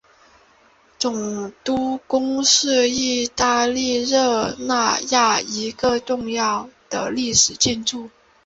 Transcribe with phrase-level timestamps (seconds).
[0.97, 8.09] 总督宫是意大利热那亚一座重要的历史建筑。